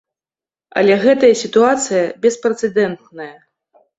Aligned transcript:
Але 0.79 0.93
гэтая 1.03 1.29
сітуацыя 1.41 2.01
беспрэцэдэнтная. 2.25 3.31